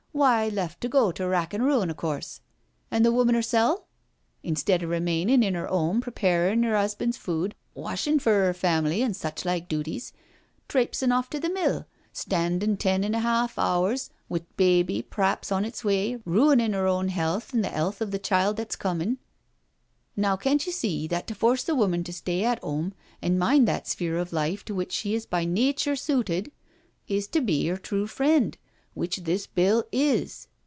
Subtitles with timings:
[0.13, 2.41] Why^ left to go to rack an* ruin, of course.
[2.91, 3.87] An' the woman hersel'?
[4.43, 9.13] Instead of remainin* in *er *ome preparin' *er *usband's food, washin' for 'er family an'
[9.13, 10.11] suchlike dooties,
[10.69, 15.51] trapesin' off to the mill, standin' ten an' a hawf hours with a baby p'raps
[15.51, 19.17] on its way, ruinin' 'er own health an' the 'ealth of that child that's coming.
[20.15, 22.93] Now, can't you see that to force the woman to stay at 'ome
[23.23, 26.51] an' mind that sphere of life to which she is by nature sooted,
[27.07, 28.57] is to be 'er true friend,
[28.93, 30.49] which this Bill is?"